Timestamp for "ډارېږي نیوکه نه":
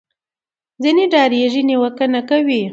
1.11-2.21